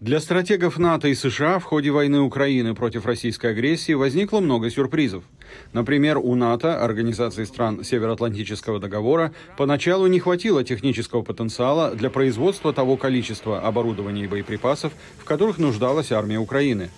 Для 0.00 0.20
стратегов 0.20 0.78
НАТО 0.78 1.08
и 1.08 1.14
США 1.14 1.58
в 1.58 1.64
ходе 1.64 1.90
войны 1.90 2.20
Украины 2.20 2.72
против 2.72 3.04
российской 3.04 3.50
агрессии 3.50 3.94
возникло 3.94 4.38
много 4.38 4.70
сюрпризов. 4.70 5.24
Например, 5.72 6.18
у 6.18 6.36
НАТО, 6.36 6.80
Организации 6.80 7.42
стран 7.42 7.82
Североатлантического 7.82 8.78
договора, 8.78 9.32
поначалу 9.56 10.06
не 10.06 10.20
хватило 10.20 10.62
технического 10.62 11.22
потенциала 11.22 11.96
для 11.96 12.10
производства 12.10 12.72
того 12.72 12.96
количества 12.96 13.60
оборудования 13.60 14.24
и 14.24 14.28
боеприпасов, 14.28 14.92
в 15.18 15.24
которых 15.24 15.58
нуждалась 15.58 16.12
армия 16.12 16.38
Украины. 16.38 16.90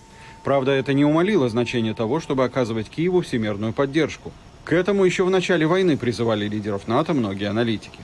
Правда, 0.45 0.73
это 0.73 0.93
не 0.93 1.07
умалило 1.07 1.49
значение 1.49 1.95
того, 1.95 2.21
чтобы 2.21 2.45
оказывать 2.45 2.91
Киеву 2.91 3.23
всемирную 3.23 3.73
поддержку. 3.73 4.31
К 4.65 4.75
этому 4.75 5.07
еще 5.07 5.25
в 5.25 5.31
начале 5.31 5.67
войны 5.67 5.97
призывали 5.97 6.47
лидеров 6.47 6.87
НАТО 6.87 7.15
многие 7.15 7.49
аналитики. 7.49 8.01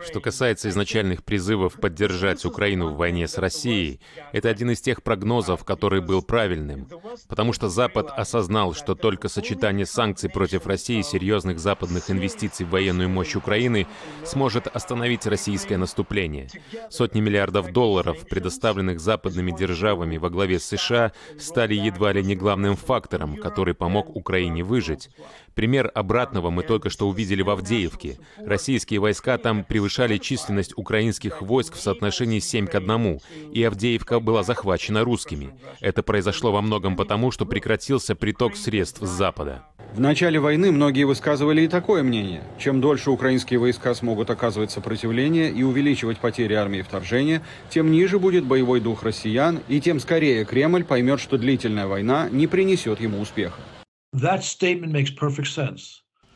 Что 0.00 0.20
касается 0.20 0.68
изначальных 0.68 1.24
призывов 1.24 1.74
поддержать 1.74 2.44
Украину 2.44 2.90
в 2.90 2.96
войне 2.96 3.26
с 3.26 3.36
Россией, 3.36 4.00
это 4.32 4.48
один 4.48 4.70
из 4.70 4.80
тех 4.80 5.02
прогнозов, 5.02 5.64
который 5.64 6.00
был 6.00 6.22
правильным, 6.22 6.88
потому 7.26 7.52
что 7.52 7.68
Запад 7.68 8.12
осознал, 8.16 8.74
что 8.74 8.94
только 8.94 9.28
сочетание 9.28 9.86
санкций 9.86 10.30
против 10.30 10.68
России 10.68 11.00
и 11.00 11.02
серьезных 11.02 11.58
западных 11.58 12.12
инвестиций 12.12 12.64
в 12.64 12.70
военную 12.70 13.08
мощь 13.08 13.34
Украины 13.34 13.88
сможет 14.24 14.68
остановить 14.68 15.26
российское 15.26 15.76
наступление. 15.76 16.48
Сотни 16.90 17.20
миллиардов 17.20 17.72
долларов, 17.72 18.18
предоставленных 18.28 19.00
западными 19.00 19.50
державами 19.50 20.16
во 20.16 20.30
главе 20.30 20.60
с 20.60 20.64
США, 20.64 21.12
стали 21.40 21.74
едва 21.74 22.12
ли 22.12 22.22
не 22.22 22.36
главным 22.36 22.76
фактором, 22.76 23.36
который 23.36 23.74
помог 23.74 24.14
Украине 24.14 24.62
выжить. 24.62 25.10
Пример 25.54 25.90
обратного 25.92 26.50
мы 26.50 26.62
только 26.62 26.88
что 26.88 27.08
увидели 27.08 27.42
в 27.42 27.50
Авдеевке. 27.50 28.20
Российские 28.36 29.00
войска 29.00 29.38
там 29.38 29.64
превышали 29.64 30.18
численность 30.18 30.72
украинских 30.76 31.42
войск 31.42 31.74
в 31.74 31.80
соотношении 31.80 32.38
7 32.38 32.66
к 32.66 32.74
1, 32.74 33.20
и 33.52 33.62
Авдеевка 33.62 34.20
была 34.20 34.42
захвачена 34.42 35.04
русскими. 35.04 35.50
Это 35.80 36.02
произошло 36.02 36.52
во 36.52 36.62
многом 36.62 36.96
потому, 36.96 37.30
что 37.30 37.46
прекратился 37.46 38.14
приток 38.14 38.56
средств 38.56 39.00
с 39.02 39.08
Запада. 39.08 39.64
В 39.94 40.00
начале 40.00 40.38
войны 40.38 40.70
многие 40.70 41.04
высказывали 41.04 41.62
и 41.62 41.68
такое 41.68 42.02
мнение. 42.02 42.42
Чем 42.58 42.80
дольше 42.80 43.10
украинские 43.10 43.58
войска 43.58 43.94
смогут 43.94 44.28
оказывать 44.28 44.70
сопротивление 44.70 45.50
и 45.50 45.62
увеличивать 45.62 46.18
потери 46.18 46.52
армии 46.54 46.82
вторжения, 46.82 47.42
тем 47.70 47.90
ниже 47.90 48.18
будет 48.18 48.44
боевой 48.44 48.80
дух 48.80 49.02
россиян, 49.02 49.60
и 49.68 49.80
тем 49.80 49.98
скорее 49.98 50.44
Кремль 50.44 50.84
поймет, 50.84 51.20
что 51.20 51.38
длительная 51.38 51.86
война 51.86 52.28
не 52.30 52.46
принесет 52.46 53.00
ему 53.00 53.20
успеха. 53.20 53.60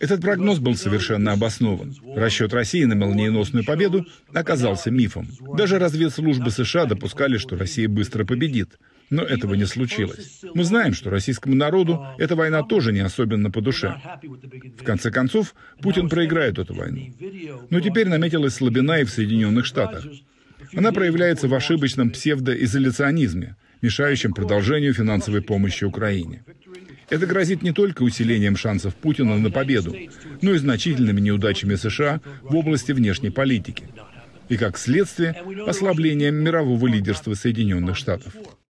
Этот 0.02 0.20
прогноз 0.20 0.58
был 0.58 0.74
совершенно 0.74 1.30
обоснован. 1.30 1.94
Расчет 2.16 2.52
России 2.52 2.82
на 2.82 2.96
молниеносную 2.96 3.64
победу 3.64 4.04
оказался 4.34 4.90
мифом. 4.90 5.28
Даже 5.56 5.78
разведслужбы 5.78 6.50
США 6.50 6.86
допускали, 6.86 7.36
что 7.36 7.56
Россия 7.56 7.88
быстро 7.88 8.24
победит. 8.24 8.80
Но 9.10 9.22
этого 9.22 9.54
не 9.54 9.64
случилось. 9.64 10.40
Мы 10.54 10.64
знаем, 10.64 10.92
что 10.92 11.10
российскому 11.10 11.54
народу 11.54 12.04
эта 12.18 12.34
война 12.34 12.64
тоже 12.64 12.92
не 12.92 12.98
особенно 12.98 13.52
по 13.52 13.60
душе. 13.60 13.94
В 14.76 14.82
конце 14.82 15.12
концов, 15.12 15.54
Путин 15.80 16.08
проиграет 16.08 16.58
эту 16.58 16.74
войну. 16.74 17.14
Но 17.70 17.78
теперь 17.78 18.08
наметилась 18.08 18.54
слабина 18.54 18.98
и 18.98 19.04
в 19.04 19.10
Соединенных 19.10 19.66
Штатах. 19.66 20.04
Она 20.74 20.90
проявляется 20.90 21.46
в 21.46 21.54
ошибочном 21.54 22.10
псевдоизоляционизме, 22.10 23.54
мешающем 23.82 24.32
продолжению 24.32 24.94
финансовой 24.94 25.42
помощи 25.42 25.84
Украине. 25.84 26.42
Это 27.12 27.26
грозит 27.26 27.62
не 27.62 27.72
только 27.72 28.04
усилением 28.04 28.56
шансов 28.56 28.94
Путина 28.94 29.36
на 29.36 29.50
победу, 29.50 29.94
но 30.40 30.54
и 30.54 30.56
значительными 30.56 31.20
неудачами 31.20 31.74
США 31.74 32.22
в 32.40 32.56
области 32.56 32.92
внешней 32.92 33.28
политики. 33.28 33.84
И, 34.48 34.56
как 34.56 34.78
следствие, 34.78 35.36
ослаблением 35.66 36.36
мирового 36.36 36.86
лидерства 36.86 37.34
Соединенных 37.34 37.96
Штатов. 37.96 38.32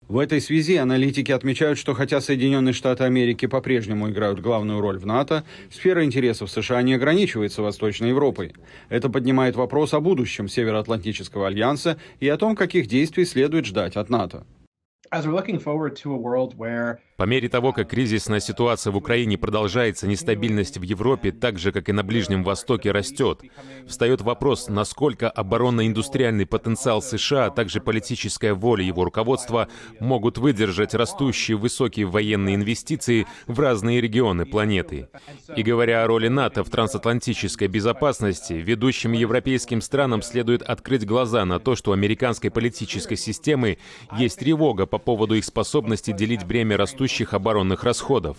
В 0.09 0.19
этой 0.19 0.41
связи 0.41 0.75
аналитики 0.75 1.31
отмечают, 1.31 1.79
что 1.79 1.93
хотя 1.93 2.19
Соединенные 2.19 2.73
Штаты 2.73 3.05
Америки 3.05 3.45
по-прежнему 3.45 4.09
играют 4.09 4.41
главную 4.41 4.81
роль 4.81 4.99
в 4.99 5.05
НАТО, 5.05 5.45
сфера 5.71 6.03
интересов 6.03 6.51
США 6.51 6.81
не 6.81 6.93
ограничивается 6.93 7.61
Восточной 7.61 8.09
Европой. 8.09 8.53
Это 8.89 9.09
поднимает 9.09 9.55
вопрос 9.55 9.93
о 9.93 10.01
будущем 10.01 10.49
Североатлантического 10.49 11.47
альянса 11.47 11.97
и 12.19 12.27
о 12.27 12.35
том, 12.35 12.57
каких 12.57 12.87
действий 12.87 13.23
следует 13.23 13.65
ждать 13.65 13.95
от 13.95 14.09
НАТО. 14.09 14.45
По 17.17 17.23
мере 17.23 17.47
того, 17.47 17.71
как 17.71 17.91
кризисная 17.91 18.41
ситуация 18.41 18.91
в 18.91 18.97
Украине 18.97 19.37
продолжается, 19.37 20.05
нестабильность 20.05 20.77
в 20.77 20.81
Европе, 20.81 21.31
так 21.31 21.57
же, 21.57 21.71
как 21.71 21.87
и 21.87 21.93
на 21.93 22.03
Ближнем 22.03 22.43
Востоке, 22.43 22.91
растет. 22.91 23.41
Встает 23.87 24.19
вопрос, 24.19 24.67
насколько 24.67 25.29
оборонно-индустриальный 25.29 26.45
потенциал 26.45 27.01
США, 27.01 27.45
а 27.45 27.51
также 27.51 27.79
политическая 27.79 28.53
воля 28.53 28.83
его 28.83 29.05
руководства 29.05 29.69
могут 30.01 30.37
выдержать 30.37 30.93
растущие 30.93 31.55
высокие 31.55 32.05
военные 32.05 32.55
инвестиции 32.55 33.25
в 33.47 33.61
разные 33.61 34.01
регионы 34.01 34.45
планеты. 34.45 35.07
И 35.55 35.63
говоря 35.63 36.03
о 36.03 36.07
роли 36.07 36.27
НАТО 36.27 36.65
в 36.65 36.69
трансатлантической 36.69 37.69
безопасности, 37.69 38.53
ведущим 38.53 39.13
европейским 39.13 39.79
странам 39.79 40.21
следует 40.21 40.63
открыть 40.63 41.05
глаза 41.05 41.45
на 41.45 41.59
то, 41.59 41.75
что 41.75 41.91
у 41.91 41.93
американской 41.93 42.51
политической 42.51 43.15
системы 43.15 43.77
есть 44.17 44.39
тревога 44.39 44.85
по 44.85 44.97
поводу 44.97 45.35
их 45.35 45.45
способности 45.45 46.11
делить 46.11 46.43
бремя 46.43 46.75
растущих 47.05 47.35
оборонных 47.35 47.83
расходов. 47.83 48.37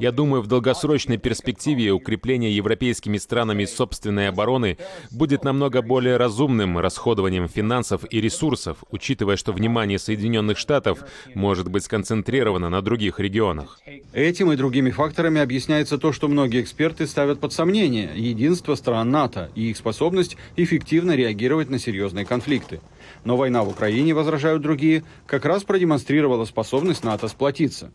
Я 0.00 0.12
думаю, 0.12 0.40
в 0.40 0.46
долгосрочной 0.46 1.18
перспективе 1.18 1.92
укрепление 1.92 2.56
европейскими 2.56 3.18
странами 3.18 3.66
собственной 3.66 4.28
обороны 4.28 4.78
будет 5.10 5.44
намного 5.44 5.82
более 5.82 6.16
разумным 6.16 6.78
расходованием 6.78 7.48
финансов 7.48 8.00
и 8.10 8.20
ресурсов, 8.20 8.78
учитывая, 8.90 9.36
что 9.36 9.52
внимание 9.52 9.98
Соединенных 9.98 10.56
Штатов 10.56 11.00
может 11.34 11.68
быть 11.68 11.84
сконцентрировано 11.84 12.70
на 12.70 12.80
других 12.80 13.20
регионах. 13.20 13.78
Этим 14.14 14.50
и 14.50 14.56
другими 14.56 14.90
факторами 14.90 15.40
объясняется 15.40 15.98
то, 15.98 16.12
что 16.12 16.28
многие 16.28 16.62
эксперты 16.62 17.06
ставят 17.06 17.38
под 17.38 17.52
сомнение 17.52 18.10
единство 18.16 18.76
стран 18.76 19.10
НАТО 19.10 19.50
и 19.54 19.70
их 19.70 19.76
способность 19.76 20.36
эффективно 20.56 21.14
реагировать 21.14 21.68
на 21.68 21.78
серьезные 21.78 22.24
конфликты. 22.24 22.80
Но 23.24 23.36
война 23.36 23.62
в 23.62 23.68
Украине, 23.68 24.14
возражают 24.14 24.62
другие, 24.62 25.04
как 25.26 25.44
раз 25.44 25.64
продемонстрировала 25.64 26.44
способность 26.44 27.04
НАТО 27.04 27.28
сплотиться. 27.28 27.92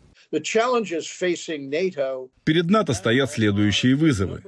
Перед 2.44 2.70
НАТО 2.70 2.92
стоят 2.92 3.30
следующие 3.30 3.94
вызовы. 3.94 4.42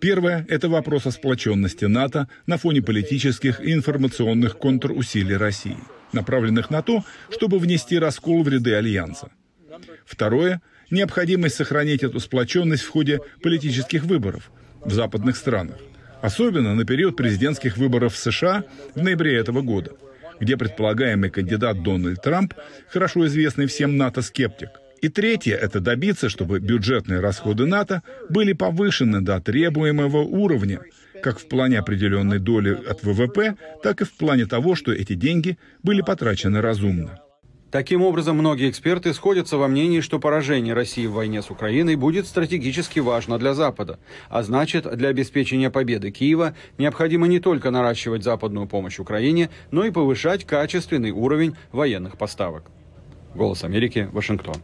Первое– 0.00 0.44
это 0.48 0.68
вопрос 0.68 1.06
о 1.06 1.12
сплоченности 1.12 1.84
НАТО 1.84 2.28
на 2.46 2.58
фоне 2.58 2.82
политических 2.82 3.60
и 3.60 3.72
информационных 3.72 4.58
контрусилий 4.58 5.36
России, 5.36 5.78
направленных 6.12 6.70
на 6.70 6.82
то, 6.82 7.04
чтобы 7.30 7.58
внести 7.58 7.98
раскол 7.98 8.42
в 8.42 8.48
ряды 8.48 8.74
Альянса. 8.74 9.30
Второе– 10.04 10.60
необходимость 10.90 11.54
сохранить 11.54 12.02
эту 12.02 12.18
сплоченность 12.18 12.82
в 12.82 12.90
ходе 12.90 13.20
политических 13.42 14.02
выборов 14.04 14.50
в 14.84 14.92
западных 14.92 15.36
странах, 15.36 15.78
особенно 16.22 16.74
на 16.74 16.86
период 16.86 17.16
президентских 17.16 17.76
выборов 17.76 18.14
в 18.14 18.18
США 18.18 18.64
в 18.94 19.02
ноябре 19.02 19.36
этого 19.36 19.60
года, 19.60 19.90
где 20.40 20.56
предполагаемый 20.56 21.28
кандидат 21.28 21.82
Дональд 21.82 22.22
Трамп, 22.22 22.54
хорошо 22.88 23.26
известный 23.26 23.66
всем 23.66 23.98
НАТО-скептик, 23.98 24.70
и 25.02 25.08
третье– 25.08 25.56
это 25.60 25.80
добиться, 25.80 26.28
чтобы 26.28 26.60
бюджетные 26.60 27.18
расходы 27.18 27.66
НАТО 27.66 28.02
были 28.30 28.52
повышены 28.52 29.20
до 29.20 29.40
требуемого 29.40 30.18
уровня, 30.18 30.80
как 31.22 31.40
в 31.40 31.48
плане 31.48 31.80
определенной 31.80 32.38
доли 32.38 32.70
от 32.88 33.02
ВВП, 33.02 33.56
так 33.82 34.00
и 34.00 34.04
в 34.04 34.12
плане 34.16 34.46
того, 34.46 34.76
что 34.76 34.92
эти 34.92 35.14
деньги 35.14 35.58
были 35.82 36.02
потрачены 36.02 36.60
разумно. 36.60 37.18
Таким 37.72 38.02
образом, 38.02 38.36
многие 38.36 38.68
эксперты 38.68 39.14
сходятся 39.14 39.56
во 39.56 39.66
мнении, 39.66 40.00
что 40.00 40.18
поражение 40.18 40.74
России 40.74 41.06
в 41.06 41.14
войне 41.14 41.40
с 41.40 41.50
Украиной 41.50 41.96
будет 41.96 42.26
стратегически 42.26 43.00
важно 43.00 43.38
для 43.38 43.54
Запада. 43.54 43.98
А 44.28 44.42
значит, 44.42 44.84
для 44.94 45.08
обеспечения 45.08 45.70
победы 45.70 46.10
Киева 46.10 46.54
необходимо 46.76 47.26
не 47.26 47.40
только 47.40 47.70
наращивать 47.70 48.24
западную 48.24 48.66
помощь 48.68 48.98
Украине, 48.98 49.48
но 49.70 49.86
и 49.86 49.90
повышать 49.90 50.44
качественный 50.44 51.12
уровень 51.12 51.56
военных 51.72 52.18
поставок. 52.18 52.70
Голос 53.34 53.64
Америки, 53.64 54.06
Вашингтон. 54.12 54.56